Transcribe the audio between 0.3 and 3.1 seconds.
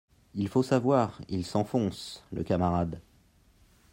Il faut savoir, Il s’enfonce, le camarade